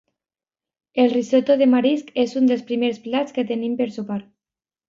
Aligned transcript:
El 1.03 1.11
risotto 1.17 1.59
de 1.61 1.67
marisc 1.75 2.09
és 2.25 2.35
un 2.41 2.51
dels 2.53 2.65
primers 2.73 3.01
plats 3.07 3.37
que 3.37 3.47
tenim 3.53 3.81
per 3.83 3.93
sopar. 4.01 4.23